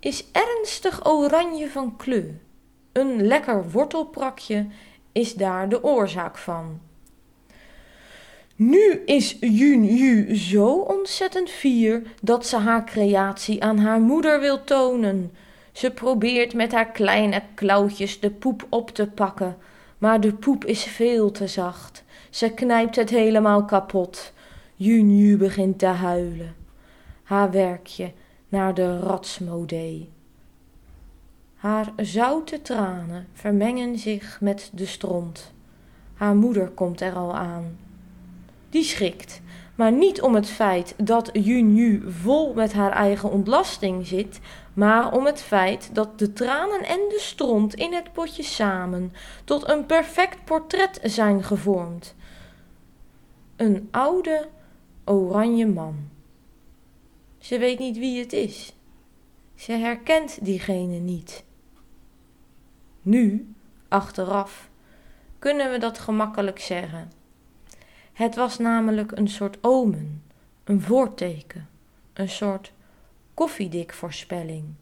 is 0.00 0.24
ernstig 0.32 1.06
oranje 1.06 1.68
van 1.68 1.96
kleur. 1.96 2.34
Een 2.92 3.26
lekker 3.26 3.70
wortelprakje 3.70 4.66
is 5.12 5.34
daar 5.34 5.68
de 5.68 5.84
oorzaak 5.84 6.38
van. 6.38 6.80
Nu 8.56 9.02
is 9.04 9.36
Jun 9.40 9.84
Yu 9.84 10.36
zo 10.36 10.66
ontzettend 10.74 11.50
fier 11.50 12.02
dat 12.22 12.46
ze 12.46 12.56
haar 12.56 12.84
creatie 12.84 13.62
aan 13.62 13.78
haar 13.78 14.00
moeder 14.00 14.40
wil 14.40 14.64
tonen. 14.64 15.32
Ze 15.72 15.90
probeert 15.90 16.54
met 16.54 16.72
haar 16.72 16.90
kleine 16.90 17.42
klauwtjes 17.54 18.20
de 18.20 18.30
poep 18.30 18.66
op 18.68 18.90
te 18.90 19.06
pakken, 19.06 19.56
maar 19.98 20.20
de 20.20 20.32
poep 20.32 20.64
is 20.64 20.84
veel 20.84 21.30
te 21.30 21.46
zacht. 21.46 22.04
Ze 22.30 22.50
knijpt 22.50 22.96
het 22.96 23.10
helemaal 23.10 23.64
kapot. 23.64 24.32
Jun 24.74 25.16
Yu 25.16 25.36
begint 25.36 25.78
te 25.78 25.86
huilen. 25.86 26.54
Haar 27.22 27.50
werkje 27.50 28.12
naar 28.54 28.74
de 28.74 28.98
ratsmodee. 28.98 30.10
Haar 31.54 31.92
zoute 31.96 32.62
tranen 32.62 33.26
vermengen 33.32 33.98
zich 33.98 34.40
met 34.40 34.70
de 34.72 34.86
stront. 34.86 35.52
Haar 36.14 36.36
moeder 36.36 36.68
komt 36.68 37.00
er 37.00 37.14
al 37.14 37.34
aan 37.36 37.76
die 38.74 38.82
schrikt. 38.82 39.40
Maar 39.74 39.92
niet 39.92 40.22
om 40.22 40.34
het 40.34 40.48
feit 40.48 40.94
dat 40.96 41.30
Junju 41.32 42.02
vol 42.10 42.54
met 42.54 42.72
haar 42.72 42.92
eigen 42.92 43.30
ontlasting 43.30 44.06
zit, 44.06 44.40
maar 44.72 45.12
om 45.12 45.26
het 45.26 45.42
feit 45.42 45.90
dat 45.92 46.18
de 46.18 46.32
tranen 46.32 46.82
en 46.82 47.00
de 47.08 47.18
stront 47.18 47.74
in 47.74 47.92
het 47.92 48.12
potje 48.12 48.42
samen 48.42 49.12
tot 49.44 49.68
een 49.68 49.86
perfect 49.86 50.44
portret 50.44 51.00
zijn 51.02 51.44
gevormd. 51.44 52.14
Een 53.56 53.88
oude, 53.90 54.48
oranje 55.04 55.66
man. 55.66 56.13
Ze 57.44 57.58
weet 57.58 57.78
niet 57.78 57.98
wie 57.98 58.20
het 58.20 58.32
is. 58.32 58.76
Ze 59.54 59.72
herkent 59.72 60.44
diegene 60.44 60.96
niet. 60.96 61.44
Nu, 63.02 63.54
achteraf, 63.88 64.70
kunnen 65.38 65.70
we 65.70 65.78
dat 65.78 65.98
gemakkelijk 65.98 66.58
zeggen. 66.58 67.12
Het 68.12 68.34
was 68.34 68.58
namelijk 68.58 69.12
een 69.12 69.28
soort 69.28 69.58
omen, 69.60 70.22
een 70.64 70.80
voorteken, 70.80 71.68
een 72.12 72.28
soort 72.28 72.72
koffiedikvoorspelling. 73.34 74.74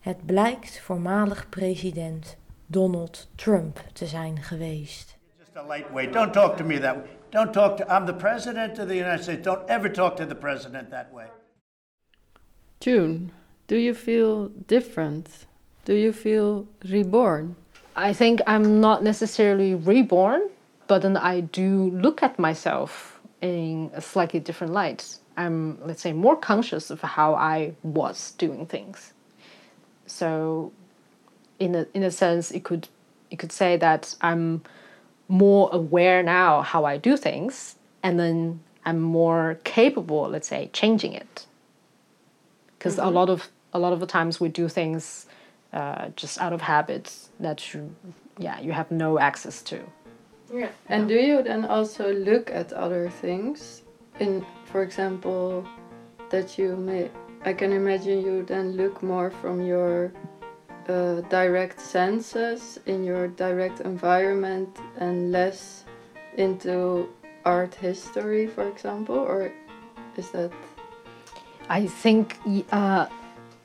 Het 0.00 0.26
blijkt 0.26 0.80
voormalig 0.80 1.48
president 1.48 2.36
Donald 2.66 3.28
Trump 3.34 3.84
te 3.92 4.06
zijn 4.06 4.42
geweest. 4.42 5.18
Me. 6.64 6.80
I'm 7.88 8.06
the 8.06 8.14
president 8.18 8.78
of 8.78 8.86
the 8.86 8.96
United 8.96 9.22
States. 9.22 9.42
Don't 9.42 9.68
ever 9.68 9.92
talk 9.92 10.16
to 10.16 10.26
the 10.26 10.34
president 10.34 10.90
that 10.90 11.06
way. 11.12 11.26
June, 12.80 13.32
do 13.66 13.76
you 13.76 13.92
feel 13.92 14.48
different? 14.48 15.46
Do 15.84 15.94
you 15.94 16.12
feel 16.12 16.66
reborn? 16.84 17.56
I 17.96 18.12
think 18.12 18.40
I'm 18.46 18.80
not 18.80 19.02
necessarily 19.02 19.74
reborn, 19.74 20.42
but 20.86 21.02
then 21.02 21.16
I 21.16 21.40
do 21.40 21.90
look 21.90 22.22
at 22.22 22.38
myself 22.38 23.18
in 23.40 23.90
a 23.94 24.00
slightly 24.00 24.38
different 24.38 24.72
light. 24.72 25.16
I'm, 25.36 25.78
let's 25.84 26.02
say, 26.02 26.12
more 26.12 26.36
conscious 26.36 26.90
of 26.90 27.00
how 27.00 27.34
I 27.34 27.74
was 27.82 28.32
doing 28.38 28.66
things. 28.66 29.12
So, 30.06 30.72
in 31.58 31.74
a 31.74 31.86
in 31.94 32.04
a 32.04 32.10
sense, 32.10 32.52
it 32.52 32.62
could 32.62 32.88
you 33.30 33.36
could 33.36 33.52
say 33.52 33.76
that 33.76 34.14
I'm 34.20 34.62
more 35.26 35.68
aware 35.72 36.22
now 36.22 36.62
how 36.62 36.84
I 36.84 36.96
do 36.96 37.16
things, 37.16 37.74
and 38.02 38.18
then 38.18 38.60
I'm 38.84 39.00
more 39.00 39.58
capable, 39.64 40.28
let's 40.28 40.48
say, 40.48 40.70
changing 40.72 41.12
it. 41.12 41.46
Because 42.78 42.96
mm-hmm. 42.96 43.08
a 43.08 43.10
lot 43.10 43.28
of 43.28 43.50
a 43.72 43.78
lot 43.78 43.92
of 43.92 44.00
the 44.00 44.06
times 44.06 44.40
we 44.40 44.48
do 44.48 44.68
things 44.68 45.26
uh, 45.72 46.08
just 46.16 46.40
out 46.40 46.52
of 46.52 46.62
habits 46.62 47.28
that 47.40 47.74
you, 47.74 47.94
yeah, 48.38 48.58
you 48.60 48.72
have 48.72 48.90
no 48.90 49.18
access 49.18 49.62
to. 49.62 49.80
Yeah. 50.52 50.70
And 50.88 51.08
do 51.08 51.14
you 51.14 51.42
then 51.42 51.66
also 51.66 52.12
look 52.12 52.50
at 52.50 52.72
other 52.72 53.10
things? 53.10 53.82
In, 54.18 54.44
for 54.64 54.82
example, 54.82 55.66
that 56.30 56.58
you 56.58 56.76
may, 56.76 57.10
I 57.44 57.52
can 57.52 57.72
imagine 57.72 58.22
you 58.22 58.42
then 58.44 58.72
look 58.72 59.02
more 59.02 59.30
from 59.30 59.60
your 59.60 60.12
uh, 60.88 61.20
direct 61.28 61.80
senses 61.80 62.80
in 62.86 63.04
your 63.04 63.28
direct 63.28 63.80
environment 63.80 64.78
and 64.98 65.30
less 65.30 65.84
into 66.36 67.10
art 67.44 67.74
history, 67.74 68.46
for 68.46 68.66
example, 68.68 69.18
or 69.18 69.52
is 70.16 70.30
that? 70.30 70.50
I 71.68 71.86
think 71.86 72.38
uh, 72.72 73.06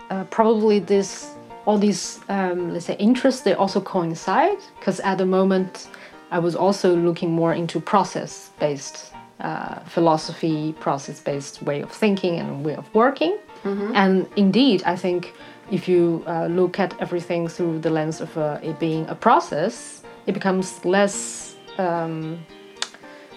uh, 0.09 0.23
probably 0.25 0.79
this 0.79 1.29
all 1.65 1.77
these 1.77 2.19
um, 2.27 2.73
let's 2.73 2.85
say 2.85 2.97
interests 2.97 3.41
they 3.41 3.53
also 3.53 3.79
coincide 3.79 4.57
because 4.79 4.99
at 4.99 5.17
the 5.17 5.25
moment 5.25 5.87
I 6.31 6.39
was 6.39 6.55
also 6.55 6.95
looking 6.95 7.31
more 7.31 7.53
into 7.53 7.79
process 7.79 8.51
based 8.59 9.13
uh, 9.39 9.79
philosophy, 9.81 10.73
process 10.79 11.19
based 11.19 11.61
way 11.63 11.81
of 11.81 11.91
thinking 11.91 12.39
and 12.39 12.65
way 12.65 12.75
of 12.75 12.93
working. 12.93 13.37
Mm-hmm. 13.63 13.95
And 13.95 14.27
indeed, 14.35 14.83
I 14.85 14.95
think 14.95 15.33
if 15.71 15.87
you 15.87 16.23
uh, 16.27 16.47
look 16.47 16.79
at 16.79 16.99
everything 16.99 17.47
through 17.47 17.79
the 17.79 17.89
lens 17.89 18.21
of 18.21 18.37
uh, 18.37 18.59
it 18.63 18.79
being 18.79 19.07
a 19.09 19.15
process, 19.15 20.03
it 20.25 20.33
becomes 20.33 20.83
less, 20.85 21.55
um, 21.77 22.43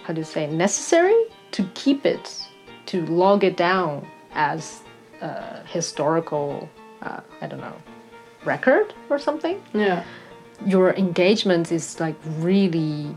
how 0.03 0.13
do 0.13 0.19
you 0.19 0.25
say, 0.25 0.47
necessary 0.47 1.25
to 1.51 1.63
keep 1.73 2.05
it, 2.05 2.41
to 2.87 3.05
log 3.05 3.43
it 3.43 3.57
down 3.57 4.07
as 4.37 4.81
a 5.21 5.61
historical, 5.65 6.69
uh, 7.01 7.19
I 7.41 7.47
don't 7.47 7.59
know, 7.59 7.75
record 8.45 8.93
or 9.09 9.19
something. 9.19 9.61
Yeah 9.73 10.05
your 10.65 10.93
engagement 10.93 11.71
is 11.71 11.99
like 11.99 12.15
really 12.39 13.15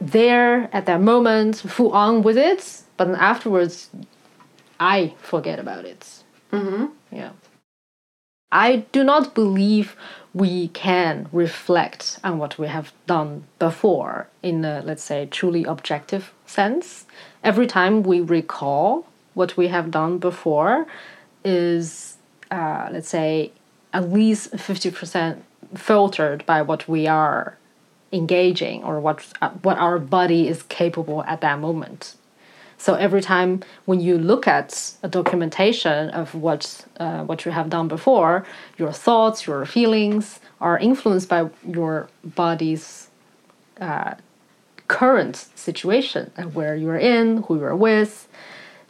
there 0.00 0.68
at 0.72 0.86
that 0.86 1.00
moment, 1.00 1.56
full 1.56 1.92
on 1.92 2.22
with 2.22 2.36
it, 2.36 2.82
but 2.96 3.06
then 3.06 3.16
afterwards, 3.16 3.90
I 4.80 5.14
forget 5.18 5.58
about 5.58 5.84
it. 5.84 6.22
Mm-hmm. 6.52 6.86
Yeah. 7.12 7.30
I 8.50 8.76
do 8.92 9.02
not 9.02 9.34
believe 9.34 9.96
we 10.32 10.68
can 10.68 11.28
reflect 11.32 12.18
on 12.22 12.38
what 12.38 12.58
we 12.58 12.68
have 12.68 12.92
done 13.06 13.44
before 13.58 14.28
in 14.42 14.64
a, 14.64 14.82
let's 14.84 15.02
say, 15.02 15.26
truly 15.26 15.64
objective 15.64 16.32
sense. 16.46 17.06
Every 17.42 17.66
time 17.66 18.02
we 18.02 18.20
recall 18.20 19.06
what 19.34 19.56
we 19.56 19.68
have 19.68 19.90
done 19.90 20.18
before 20.18 20.86
is, 21.44 22.16
uh, 22.50 22.88
let's 22.90 23.08
say, 23.08 23.52
at 23.92 24.10
least 24.10 24.52
50% 24.52 25.40
filtered 25.76 26.44
by 26.46 26.62
what 26.62 26.88
we 26.88 27.06
are 27.06 27.56
engaging 28.12 28.82
or 28.84 29.00
what 29.00 29.26
uh, 29.42 29.50
what 29.62 29.76
our 29.78 29.98
body 29.98 30.48
is 30.48 30.62
capable 30.64 31.24
at 31.24 31.40
that 31.40 31.58
moment. 31.58 32.14
So 32.78 32.94
every 32.94 33.22
time 33.22 33.62
when 33.86 34.00
you 34.00 34.18
look 34.18 34.46
at 34.46 34.94
a 35.02 35.08
documentation 35.08 36.10
of 36.10 36.34
what 36.34 36.84
uh, 36.98 37.24
what 37.24 37.44
you 37.44 37.50
have 37.50 37.70
done 37.70 37.88
before, 37.88 38.46
your 38.78 38.92
thoughts, 38.92 39.46
your 39.46 39.64
feelings 39.66 40.40
are 40.60 40.78
influenced 40.78 41.28
by 41.28 41.50
your 41.66 42.08
body's 42.24 43.08
uh, 43.80 44.14
current 44.88 45.46
situation 45.54 46.30
and 46.36 46.54
where 46.54 46.76
you're 46.76 46.98
in, 46.98 47.42
who 47.44 47.58
you're 47.58 47.76
with. 47.76 48.28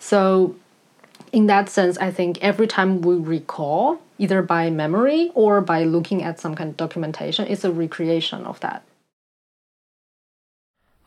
So 0.04 0.54
in 1.32 1.46
that 1.46 1.70
sense, 1.70 1.96
I 1.96 2.10
think 2.10 2.36
every 2.42 2.66
time 2.66 3.00
we 3.00 3.14
recall, 3.14 4.02
either 4.18 4.42
by 4.42 4.68
memory 4.68 5.30
or 5.34 5.62
by 5.62 5.84
looking 5.84 6.22
at 6.22 6.38
some 6.38 6.54
kind 6.54 6.68
of 6.68 6.76
documentation, 6.76 7.46
it's 7.48 7.64
a 7.64 7.72
recreation 7.72 8.44
of 8.44 8.60
that. 8.60 8.84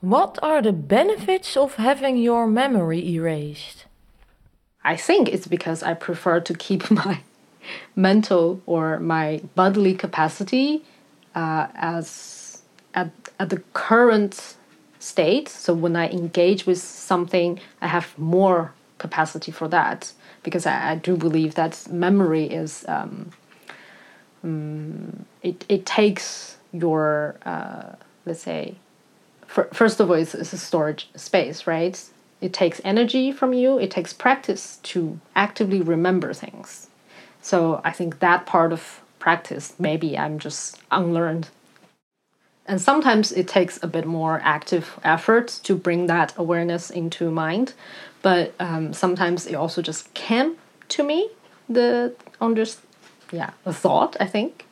What 0.01 0.39
are 0.41 0.63
the 0.63 0.73
benefits 0.73 1.55
of 1.55 1.75
having 1.75 2.17
your 2.17 2.47
memory 2.47 3.07
erased? 3.07 3.85
I 4.83 4.95
think 4.95 5.29
it's 5.29 5.45
because 5.45 5.83
I 5.83 5.93
prefer 5.93 6.39
to 6.39 6.53
keep 6.55 6.89
my 7.03 7.19
mental 7.95 8.61
or 8.65 8.99
my 8.99 9.41
bodily 9.53 9.93
capacity 9.93 10.83
uh, 11.35 11.67
as 11.75 12.63
at, 12.95 13.11
at 13.39 13.51
the 13.51 13.61
current 13.73 14.55
state. 14.97 15.49
So 15.49 15.75
when 15.75 15.95
I 15.95 16.09
engage 16.09 16.65
with 16.65 16.79
something, 16.79 17.59
I 17.79 17.87
have 17.89 18.17
more 18.17 18.73
capacity 18.97 19.51
for 19.51 19.67
that 19.67 20.11
because 20.43 20.65
I, 20.65 20.91
I 20.91 20.95
do 20.95 21.17
believe 21.17 21.55
that 21.55 21.87
memory 21.89 22.45
is 22.45 22.85
um, 22.87 23.31
um, 24.43 25.25
it, 25.43 25.65
it 25.69 25.85
takes 25.85 26.57
your 26.71 27.35
uh, 27.45 27.95
let's 28.25 28.41
say 28.41 28.75
for, 29.45 29.65
first 29.73 29.99
of 29.99 30.09
all 30.09 30.15
it's, 30.15 30.35
it's 30.35 30.53
a 30.53 30.57
storage 30.57 31.09
space 31.15 31.67
right? 31.67 32.03
It 32.39 32.53
takes 32.53 32.79
energy 32.83 33.31
from 33.31 33.53
you 33.53 33.79
it 33.79 33.91
takes 33.91 34.13
practice 34.13 34.77
to 34.83 35.19
actively 35.35 35.81
remember 35.81 36.33
things. 36.33 36.87
So 37.41 37.81
i 37.83 37.91
think 37.91 38.19
that 38.19 38.45
part 38.45 38.71
of 38.73 39.01
practice 39.19 39.73
maybe 39.79 40.17
i'm 40.17 40.37
just 40.37 40.79
unlearned 40.91 41.49
and 42.67 42.81
sometimes 42.81 43.31
it 43.31 43.47
takes 43.47 43.81
a 43.81 43.88
bit 43.88 44.05
more 44.05 44.41
active 44.43 45.00
effort 45.03 45.59
to 45.63 45.75
bring 45.75 46.07
that 46.07 46.33
awareness 46.38 46.89
into 46.89 47.31
mind. 47.31 47.74
But 48.21 48.53
um, 48.59 48.93
sometimes 48.93 49.45
it 49.45 49.55
also 49.55 49.81
just 49.81 50.13
came 50.13 50.57
to 50.89 51.03
me 51.03 51.29
the 51.69 52.13
under 52.39 52.65
yeah 53.31 53.51
the 53.63 53.74
thought 53.74 54.15
i 54.19 54.25
think. 54.25 54.65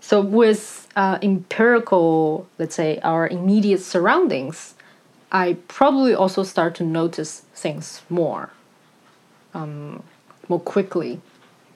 So 0.00 0.20
with 0.20 0.86
uh, 0.94 1.18
empirical 1.22 2.46
let's 2.58 2.74
say 2.74 3.00
our 3.02 3.26
immediate 3.26 3.80
surroundings 3.80 4.74
i 5.32 5.56
probably 5.66 6.14
also 6.14 6.44
start 6.44 6.74
to 6.76 6.84
notice 6.84 7.40
things 7.54 8.02
more 8.08 8.50
um, 9.54 10.02
more 10.48 10.60
quickly. 10.60 11.20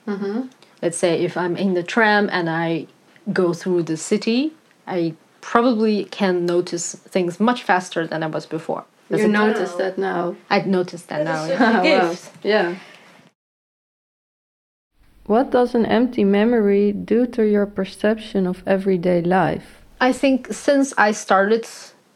Mm-hmm. 0.07 0.47
let's 0.81 0.97
say 0.97 1.21
if 1.21 1.37
i'm 1.37 1.55
in 1.55 1.75
the 1.75 1.83
tram 1.83 2.27
and 2.31 2.49
i 2.49 2.87
go 3.31 3.53
through 3.53 3.83
the 3.83 3.97
city 3.97 4.51
i 4.87 5.13
probably 5.41 6.05
can 6.05 6.45
notice 6.45 6.95
things 6.95 7.39
much 7.39 7.63
faster 7.63 8.05
than 8.07 8.23
i 8.23 8.27
was 8.27 8.45
before 8.45 8.83
Does 9.09 9.19
You 9.21 9.25
it- 9.25 9.31
notice 9.31 9.73
that 9.73 9.97
now. 9.97 10.35
i'd 10.49 10.67
noticed 10.67 11.07
that 11.09 11.25
now 11.25 11.45
yeah. 11.45 11.81
Wow. 12.09 12.15
Yeah. 12.43 12.75
What 15.27 15.51
does 15.51 15.75
an 15.75 15.85
empty 15.85 16.23
memory 16.23 16.91
do 16.91 17.25
to 17.27 17.43
your 17.43 17.65
perception 17.65 18.47
of 18.47 18.63
everyday 18.65 19.21
life? 19.21 19.81
I 20.01 20.11
think 20.13 20.47
since 20.51 20.93
I 20.97 21.11
started 21.11 21.67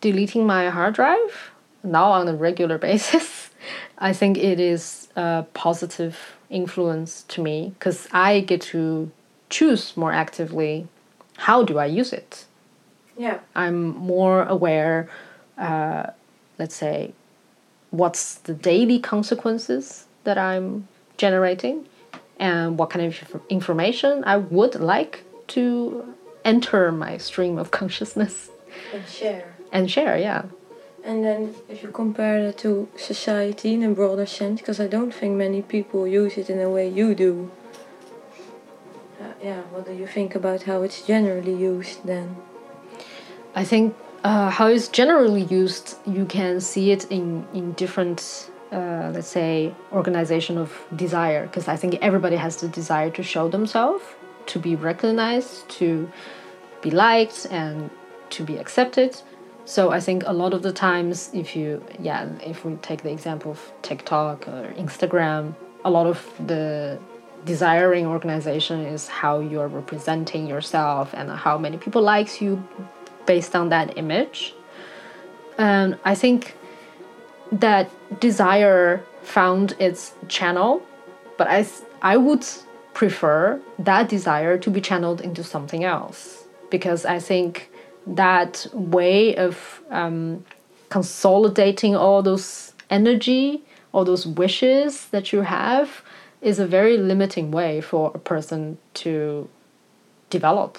deleting 0.02 0.46
my 0.46 0.70
hard 0.70 0.96
drive 0.96 1.52
now 1.84 2.12
on 2.12 2.28
a 2.28 2.34
regular 2.34 2.78
basis, 2.90 3.50
I 4.00 4.12
think 4.12 4.38
it 4.38 4.60
is 4.60 5.08
a 5.16 5.46
positive 5.54 6.18
influence 6.50 7.24
to 7.30 7.42
me 7.42 7.74
because 7.80 8.08
I 8.12 8.42
get 8.42 8.62
to 8.74 9.12
choose 9.50 9.96
more 9.96 10.12
actively 10.12 10.88
how 11.38 11.64
do 11.64 11.78
I 11.78 11.86
use 11.86 12.12
it. 12.12 12.46
Yeah. 13.18 13.40
I'm 13.56 13.96
more 13.96 14.44
aware, 14.44 15.10
uh, 15.58 16.08
let's 16.60 16.76
say, 16.76 17.14
what's 17.92 18.36
the 18.36 18.54
daily 18.54 19.00
consequences 19.00 20.06
that 20.26 20.38
I'm 20.38 20.88
generating 21.18 21.88
and 22.40 22.78
what 22.78 22.90
kind 22.90 23.06
of 23.06 23.42
information 23.50 24.24
I 24.26 24.38
would 24.38 24.76
like 24.76 25.24
to 25.50 26.14
enter 26.44 26.92
my 26.92 27.18
stream 27.18 27.58
of 27.58 27.72
consciousness 27.72 28.50
And 28.94 29.08
share. 29.08 29.56
and 29.72 29.90
share. 29.90 30.18
Yeah. 30.18 30.44
And 31.04 31.24
then 31.24 31.56
if 31.70 31.84
you 31.84 31.90
compare 31.90 32.44
that 32.48 32.58
to 32.60 32.88
society 32.98 33.76
in 33.76 33.84
a 33.84 33.92
broader 33.92 34.26
sense, 34.26 34.60
because 34.60 34.80
I 34.80 34.88
don't 34.88 35.14
think 35.14 35.36
many 35.38 35.62
people 35.62 36.08
use 36.08 36.38
it 36.38 36.50
in 36.50 36.58
the 36.58 36.70
way 36.70 36.90
you 36.90 37.14
do. 37.16 37.52
Uh, 39.22 39.26
yeah, 39.42 39.62
what 39.72 39.86
do 39.86 39.94
you 39.94 40.08
think 40.08 40.36
about 40.36 40.64
how 40.64 40.82
it's 40.82 41.02
generally 41.04 41.54
used 41.56 42.06
then? 42.06 42.36
I 43.56 43.64
think 43.64 43.96
uh, 44.26 44.50
how 44.50 44.68
it's 44.68 44.90
generally 44.90 45.44
used, 45.44 45.96
you 46.06 46.26
can 46.26 46.60
see 46.60 46.92
it 46.92 47.10
in 47.10 47.48
in 47.54 47.72
different, 47.74 48.52
uh, 48.72 49.12
let's 49.14 49.28
say, 49.28 49.74
organization 49.94 50.58
of 50.58 50.72
desire. 50.96 51.44
Because 51.48 51.68
I 51.70 51.78
think 51.78 51.96
everybody 52.02 52.36
has 52.36 52.58
the 52.58 52.68
desire 52.68 53.10
to 53.12 53.24
show 53.24 53.48
themselves, 53.48 54.04
to 54.48 54.60
be 54.60 54.76
recognized, 54.76 55.70
to 55.80 56.12
be 56.82 56.92
liked, 56.92 57.48
and 57.50 57.90
to 58.32 58.44
be 58.44 58.58
accepted. 58.58 59.22
So 59.64 59.92
I 59.92 60.00
think 60.00 60.24
a 60.26 60.34
lot 60.34 60.54
of 60.54 60.62
the 60.62 60.74
times, 60.74 61.32
if 61.34 61.56
you 61.56 61.82
yeah, 62.00 62.28
if 62.46 62.66
we 62.66 62.76
take 62.82 63.04
the 63.04 63.12
example 63.12 63.52
of 63.52 63.72
TikTok 63.84 64.48
or 64.48 64.74
Instagram, 64.78 65.56
a 65.86 65.90
lot 65.90 66.08
of 66.08 66.20
the 66.46 67.00
desiring 67.46 68.06
organization 68.08 68.80
is 68.82 69.08
how 69.08 69.40
you're 69.40 69.68
representing 69.68 70.48
yourself 70.48 71.14
and 71.14 71.30
how 71.30 71.58
many 71.58 71.78
people 71.78 72.02
likes 72.02 72.42
you 72.42 72.62
based 73.26 73.56
on 73.56 73.70
that 73.70 73.98
image. 73.98 74.54
And 75.58 75.98
I 76.04 76.16
think 76.16 76.56
that 77.52 77.90
desire 78.20 79.04
found 79.24 79.76
its 79.80 80.14
channel, 80.28 80.82
but 81.38 81.48
I, 81.48 81.66
I 82.02 82.18
would 82.18 82.46
prefer 82.94 83.62
that 83.80 84.10
desire 84.10 84.58
to 84.58 84.70
be 84.70 84.82
channeled 84.82 85.22
into 85.22 85.44
something 85.44 85.84
else 85.84 86.46
because 86.70 87.06
I 87.06 87.20
think 87.20 87.70
that 88.08 88.68
way 88.74 89.36
of 89.36 89.82
um, 89.90 90.46
consolidating 90.90 91.96
all 91.96 92.22
those 92.22 92.74
energy, 92.90 93.64
all 93.92 94.06
those 94.06 94.28
wishes 94.28 95.08
that 95.08 95.34
you 95.34 95.42
have, 95.42 96.02
is 96.42 96.60
a 96.60 96.68
very 96.68 96.98
limiting 96.98 97.52
way 97.52 97.82
for 97.82 98.12
a 98.14 98.20
person 98.20 98.78
to 98.94 99.50
develop. 100.30 100.78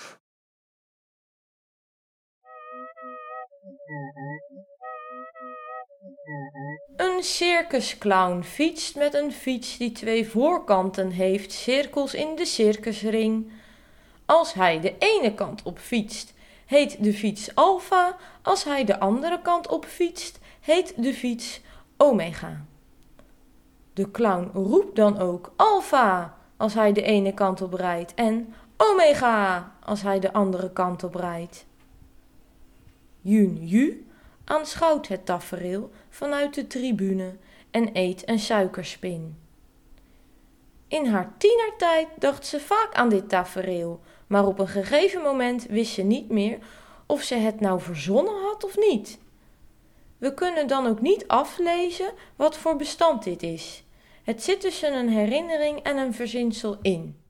Een 6.96 7.22
circusclown 7.22 8.42
fietst 8.42 8.96
met 8.96 9.14
een 9.14 9.32
fiets 9.32 9.76
die 9.76 9.92
twee 9.92 10.28
voorkanten 10.28 11.10
heeft, 11.10 11.52
cirkels 11.52 12.14
in 12.14 12.36
de 12.36 12.44
circusring. 12.44 13.52
Als 14.24 14.52
hij 14.52 14.80
de 14.80 14.94
ene 14.98 15.34
kant 15.34 15.62
op 15.62 15.78
fietst, 15.78 16.34
heet 16.64 17.04
de 17.04 17.12
fiets 17.12 17.54
alpha. 17.54 18.16
Als 18.42 18.64
hij 18.64 18.84
de 18.84 19.00
andere 19.00 19.40
kant 19.42 19.68
op 19.68 19.84
fietst, 19.84 20.38
heet 20.60 20.94
de 20.96 21.14
fiets 21.14 21.60
omega. 21.96 22.64
De 23.92 24.10
clown 24.10 24.50
roept 24.54 24.96
dan 24.96 25.18
ook 25.18 25.52
alpha 25.56 26.36
als 26.56 26.74
hij 26.74 26.92
de 26.92 27.02
ene 27.02 27.34
kant 27.34 27.62
op 27.62 27.72
rijdt 27.72 28.14
en 28.14 28.54
omega 28.76 29.72
als 29.84 30.02
hij 30.02 30.20
de 30.20 30.32
andere 30.32 30.72
kant 30.72 31.04
op 31.04 31.14
rijdt. 31.14 31.66
Yun 33.26 33.66
Yu 33.66 34.06
aanschouwt 34.44 35.08
het 35.08 35.26
tafereel 35.26 35.90
vanuit 36.08 36.54
de 36.54 36.66
tribune 36.66 37.36
en 37.70 37.90
eet 37.92 38.28
een 38.28 38.38
suikerspin. 38.38 39.38
In 40.88 41.06
haar 41.06 41.32
tienertijd 41.38 42.08
dacht 42.18 42.46
ze 42.46 42.60
vaak 42.60 42.94
aan 42.94 43.08
dit 43.08 43.28
tafereel, 43.28 44.00
maar 44.26 44.46
op 44.46 44.58
een 44.58 44.68
gegeven 44.68 45.22
moment 45.22 45.66
wist 45.66 45.92
ze 45.92 46.02
niet 46.02 46.30
meer 46.30 46.58
of 47.06 47.22
ze 47.22 47.34
het 47.34 47.60
nou 47.60 47.80
verzonnen 47.80 48.42
had 48.42 48.64
of 48.64 48.76
niet. 48.76 49.18
We 50.18 50.34
kunnen 50.34 50.66
dan 50.66 50.86
ook 50.86 51.00
niet 51.00 51.28
aflezen 51.28 52.12
wat 52.36 52.56
voor 52.56 52.76
bestand 52.76 53.22
dit 53.22 53.42
is. 53.42 53.84
Het 54.22 54.42
zit 54.42 54.60
tussen 54.60 54.94
een 54.94 55.08
herinnering 55.08 55.78
en 55.78 55.96
een 55.96 56.14
verzinsel 56.14 56.78
in. 56.82 57.25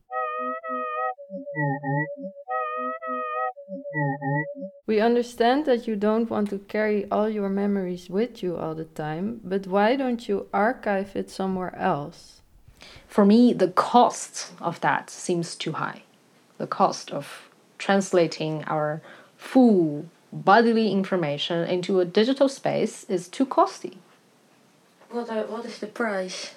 We 4.87 5.01
understand 5.01 5.65
that 5.65 5.85
you 5.85 5.97
don't 5.97 6.29
want 6.29 6.49
to 6.49 6.59
carry 6.59 7.05
all 7.11 7.29
your 7.29 7.49
memories 7.49 8.09
with 8.09 8.41
you 8.41 8.55
all 8.55 8.73
the 8.73 8.85
time, 8.85 9.41
but 9.43 9.67
why 9.67 9.97
don't 9.97 10.29
you 10.29 10.47
archive 10.53 11.13
it 11.13 11.29
somewhere 11.29 11.75
else? 11.75 12.41
For 13.05 13.25
me, 13.25 13.51
the 13.51 13.67
cost 13.67 14.53
of 14.61 14.79
that 14.79 15.09
seems 15.09 15.55
too 15.55 15.73
high. 15.73 16.03
The 16.57 16.67
cost 16.67 17.11
of 17.11 17.49
translating 17.77 18.63
our 18.63 19.01
full 19.35 20.05
bodily 20.31 20.93
information 20.93 21.67
into 21.67 21.99
a 21.99 22.05
digital 22.05 22.47
space 22.47 23.03
is 23.09 23.27
too 23.27 23.45
costly. 23.45 23.97
what, 25.09 25.29
are, 25.29 25.43
what 25.47 25.65
is 25.65 25.79
the 25.79 25.87
price? 25.87 26.55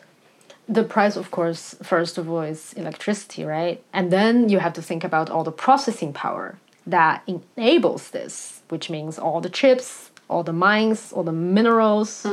the 0.69 0.85
price 0.85 1.17
of 1.17 1.33
course 1.33 1.75
first 1.83 2.17
of 2.17 2.31
all 2.31 2.43
is 2.43 2.73
electricity 2.75 3.43
right 3.43 3.83
and 3.93 4.13
then 4.13 4.49
you 4.49 4.61
have 4.61 4.73
to 4.73 4.81
think 4.81 5.03
about 5.03 5.29
all 5.29 5.43
the 5.43 5.51
processing 5.51 6.13
power 6.13 6.59
that 6.91 7.23
enables 7.27 8.11
this 8.11 8.63
which 8.69 8.91
means 8.91 9.19
all 9.19 9.41
the 9.41 9.51
chips 9.51 10.11
all 10.29 10.43
the 10.43 10.53
mines 10.53 11.13
all 11.13 11.23
the 11.25 11.33
minerals 11.33 12.27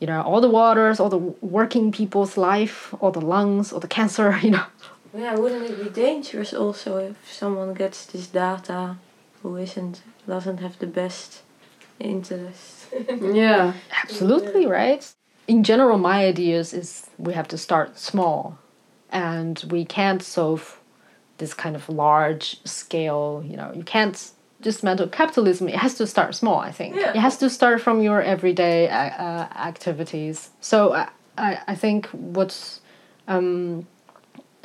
you 0.00 0.06
know 0.06 0.22
all 0.22 0.40
the 0.40 0.48
waters 0.50 0.98
all 1.00 1.08
the 1.08 1.18
working 1.58 1.92
people's 1.92 2.36
life 2.36 2.94
all 3.00 3.10
the 3.10 3.20
lungs 3.20 3.72
all 3.72 3.80
the 3.80 3.88
cancer 3.88 4.36
you 4.42 4.50
know 4.50 4.64
Yeah, 5.14 5.34
wouldn't 5.36 5.64
it 5.70 5.76
be 5.84 5.90
dangerous 5.90 6.54
also 6.54 6.96
if 6.96 7.16
someone 7.30 7.74
gets 7.74 8.06
this 8.06 8.26
data 8.28 8.96
who 9.42 9.56
isn't 9.56 10.02
doesn't 10.26 10.58
have 10.58 10.78
the 10.78 10.86
best 10.86 11.42
interest? 12.00 12.86
Yeah. 13.20 13.74
Absolutely, 14.02 14.66
right? 14.66 15.02
In 15.46 15.64
general, 15.64 15.98
my 15.98 16.24
ideas 16.24 16.72
is 16.72 17.10
we 17.18 17.34
have 17.34 17.48
to 17.48 17.58
start 17.58 17.98
small 17.98 18.58
and 19.10 19.62
we 19.70 19.84
can't 19.84 20.22
solve 20.22 20.80
this 21.42 21.54
kind 21.64 21.74
of 21.80 21.84
large 22.06 22.46
scale, 22.80 23.26
you 23.50 23.56
know, 23.60 23.68
you 23.78 23.84
can't 23.96 24.18
dismantle 24.66 25.08
capitalism. 25.20 25.64
It 25.76 25.80
has 25.86 25.94
to 26.00 26.04
start 26.14 26.30
small, 26.42 26.58
I 26.70 26.72
think. 26.78 26.90
Yeah. 26.94 27.16
It 27.18 27.20
has 27.28 27.36
to 27.42 27.46
start 27.58 27.76
from 27.86 27.96
your 28.08 28.20
everyday 28.34 28.78
uh, 28.88 28.96
uh, 29.26 29.48
activities. 29.70 30.36
So 30.60 30.76
I, 31.00 31.04
I, 31.46 31.50
I 31.72 31.74
think 31.82 32.00
what's 32.36 32.80
um, 33.34 33.86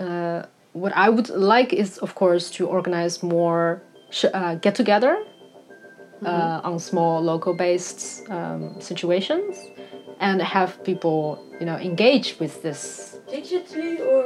uh, 0.06 0.40
what 0.84 0.94
I 1.06 1.08
would 1.16 1.30
like 1.54 1.70
is, 1.84 1.90
of 2.06 2.12
course, 2.22 2.46
to 2.58 2.62
organize 2.78 3.16
more 3.38 3.82
sh- 4.18 4.34
uh, 4.40 4.56
get 4.66 4.76
together 4.76 5.16
uh, 6.32 6.62
on 6.70 6.80
small 6.80 7.14
local 7.32 7.54
based 7.66 8.30
um, 8.30 8.62
situations 8.90 9.58
and 10.20 10.42
have 10.42 10.70
people, 10.90 11.22
you 11.60 11.66
know, 11.66 11.78
engage 11.90 12.30
with 12.42 12.54
this. 12.66 12.82
Digitally 13.36 14.00
or 14.12 14.22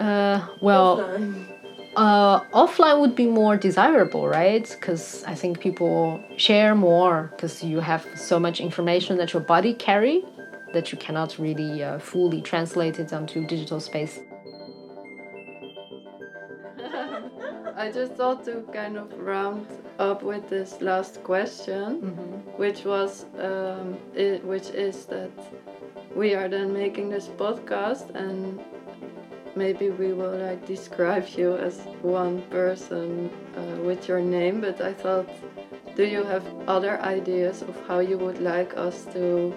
Uh, 0.00 0.38
well, 0.68 0.98
offline? 0.98 1.57
Uh, 1.96 2.40
offline 2.50 3.00
would 3.00 3.14
be 3.14 3.26
more 3.26 3.56
desirable, 3.56 4.28
right? 4.28 4.68
Because 4.68 5.24
I 5.24 5.34
think 5.34 5.60
people 5.60 6.22
share 6.36 6.74
more 6.74 7.30
because 7.32 7.62
you 7.64 7.80
have 7.80 8.06
so 8.14 8.38
much 8.38 8.60
information 8.60 9.16
that 9.18 9.32
your 9.32 9.42
body 9.42 9.74
carry 9.74 10.24
that 10.72 10.92
you 10.92 10.98
cannot 10.98 11.38
really 11.38 11.82
uh, 11.82 11.98
fully 11.98 12.42
translate 12.42 12.98
it 12.98 13.12
onto 13.12 13.46
digital 13.46 13.80
space. 13.80 14.20
I 17.76 17.90
just 17.92 18.14
thought 18.14 18.44
to 18.44 18.62
kind 18.72 18.96
of 18.96 19.12
round 19.18 19.66
up 19.98 20.22
with 20.22 20.48
this 20.48 20.80
last 20.80 21.22
question, 21.24 22.00
which 22.56 22.84
was, 22.84 23.24
um, 23.38 23.96
i 24.16 24.40
which 24.44 24.70
is 24.70 25.06
that 25.06 25.30
we 26.14 26.34
are 26.34 26.48
then 26.48 26.72
making 26.72 27.08
this 27.08 27.28
podcast, 27.28 28.14
and 28.14 28.60
maybe 29.58 29.90
we 29.90 30.12
will 30.12 30.36
like 30.46 30.64
describe 30.66 31.26
you 31.36 31.56
as 31.56 31.80
one 32.02 32.42
person 32.42 33.30
uh, 33.56 33.82
with 33.82 34.08
your 34.08 34.20
name. 34.20 34.60
But 34.60 34.80
I 34.80 34.92
thought, 34.94 35.28
do 35.96 36.04
you 36.04 36.22
have 36.24 36.44
other 36.68 37.00
ideas 37.02 37.62
of 37.62 37.74
how 37.86 37.98
you 37.98 38.16
would 38.18 38.40
like 38.40 38.76
us 38.76 39.04
to 39.14 39.52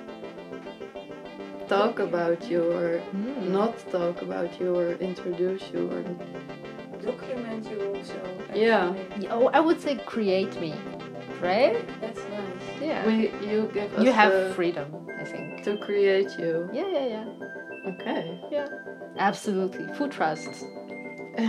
talk 1.67 1.99
about 1.99 2.49
you, 2.51 2.63
or 2.79 3.01
not 3.39 3.73
talk 3.91 4.21
about 4.21 4.59
you, 4.59 4.75
or 4.75 4.87
introduce 4.95 5.63
you, 5.71 5.89
or 5.93 6.03
document 7.01 7.65
you 7.71 7.79
also. 7.95 8.19
Yeah. 8.53 8.93
Oh, 9.29 9.47
I 9.53 9.59
would 9.59 9.79
say 9.79 9.95
create 9.95 10.59
me, 10.59 10.73
right? 11.41 11.77
That's 12.93 13.07
nice. 13.07 13.23
Yeah. 13.23 13.41
we 13.41 13.47
you 13.51 13.69
give 13.73 13.93
us 13.93 14.03
you 14.05 14.11
have 14.11 14.33
the- 14.33 14.53
freedom, 14.55 14.87
I 15.19 15.23
think. 15.23 15.63
to 15.63 15.77
create 15.77 16.31
you. 16.39 16.69
Yeah, 16.73 16.87
yeah, 16.97 17.07
yeah. 17.15 17.91
Okay. 17.91 18.39
Yeah. 18.51 18.67
Absolutely. 19.17 19.85
Food 19.95 20.11
trust. 20.11 20.65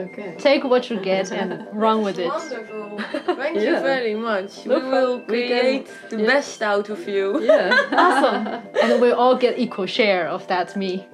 Okay. 0.00 0.34
Take 0.38 0.64
what 0.64 0.90
you 0.90 0.98
get 1.00 1.30
and 1.30 1.64
run 1.72 2.02
with 2.02 2.18
it. 2.18 2.26
Wonderful. 2.26 2.98
Thank 3.36 3.56
you 3.56 3.72
Yeah. 3.72 3.80
very 3.82 4.14
much. 4.16 4.66
No 4.66 4.78
we 4.80 4.84
will 4.90 5.18
problem. 5.18 5.24
We 5.28 5.48
can- 5.48 5.60
create 5.60 5.88
the 6.10 6.16
yeah. 6.18 6.26
best 6.26 6.62
out 6.62 6.88
of 6.90 7.06
you. 7.08 7.40
Yeah. 7.40 7.70
Awesome. 7.92 8.46
and 8.80 8.90
then 8.90 9.00
we 9.00 9.12
all 9.12 9.36
get 9.36 9.56
equal 9.58 9.86
share 9.86 10.26
of 10.28 10.46
that 10.48 10.74
me. 10.76 11.06